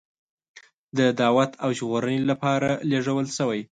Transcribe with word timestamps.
د 0.97 0.99
دعوت 1.19 1.51
او 1.63 1.69
ژغورنې 1.77 2.21
لپاره 2.31 2.69
لېږل 2.89 3.27
شوی. 3.37 3.61